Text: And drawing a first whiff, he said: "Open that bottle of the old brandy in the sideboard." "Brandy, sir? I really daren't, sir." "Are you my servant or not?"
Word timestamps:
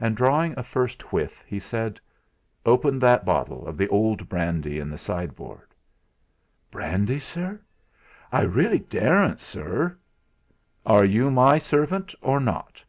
And 0.00 0.16
drawing 0.16 0.58
a 0.58 0.64
first 0.64 1.12
whiff, 1.12 1.40
he 1.46 1.60
said: 1.60 2.00
"Open 2.64 2.98
that 2.98 3.24
bottle 3.24 3.64
of 3.64 3.78
the 3.78 3.86
old 3.90 4.28
brandy 4.28 4.80
in 4.80 4.90
the 4.90 4.98
sideboard." 4.98 5.68
"Brandy, 6.72 7.20
sir? 7.20 7.60
I 8.32 8.40
really 8.40 8.80
daren't, 8.80 9.38
sir." 9.38 9.96
"Are 10.84 11.04
you 11.04 11.30
my 11.30 11.58
servant 11.58 12.12
or 12.20 12.40
not?" 12.40 12.82